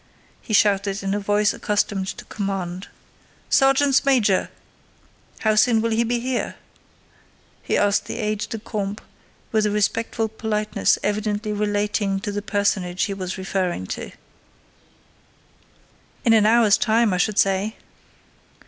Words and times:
he 0.41 0.51
shouted 0.51 1.03
in 1.03 1.13
a 1.13 1.19
voice 1.19 1.53
accustomed 1.53 2.07
to 2.07 2.25
command. 2.25 2.87
"Sergeants 3.51 4.03
major!... 4.03 4.49
How 5.41 5.53
soon 5.53 5.79
will 5.79 5.91
he 5.91 6.03
be 6.03 6.19
here?" 6.19 6.55
he 7.61 7.77
asked 7.77 8.05
the 8.05 8.17
aide 8.17 8.39
de 8.49 8.57
camp 8.57 8.99
with 9.51 9.67
a 9.67 9.69
respectful 9.69 10.27
politeness 10.27 10.97
evidently 11.03 11.53
relating 11.53 12.19
to 12.21 12.31
the 12.31 12.41
personage 12.41 13.03
he 13.03 13.13
was 13.13 13.37
referring 13.37 13.85
to. 13.93 14.11
"In 16.25 16.33
an 16.33 16.47
hour's 16.47 16.79
time, 16.79 17.13
I 17.13 17.17
should 17.19 17.37
say." 17.37 17.75